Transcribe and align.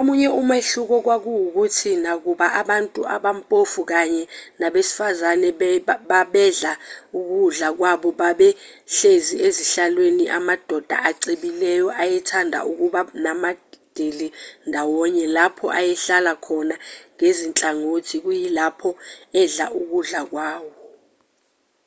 omunye 0.00 0.28
umehluko 0.40 0.96
kwakuwukuthi 1.04 1.90
nakuba 2.04 2.46
abantu 2.60 3.00
abampofu 3.16 3.80
kanye 3.90 4.22
nabesifazane 4.60 5.48
babedla 6.10 6.72
ukudla 7.18 7.68
kwabo 7.78 8.08
babe 8.20 8.48
behlezi 8.58 9.34
ezihlalweni 9.46 10.24
amadoda 10.38 10.96
acebile 11.08 11.70
ayethanda 12.02 12.58
ukuba 12.70 13.00
namadili 13.24 14.28
ndawonye 14.68 15.24
lapho 15.36 15.66
ayehlala 15.78 16.32
khona 16.44 16.76
ngezinhlangothi 17.14 18.16
kuyilapho 18.24 18.90
edla 19.40 19.66
ukudla 19.80 20.20
kwawo 20.30 20.72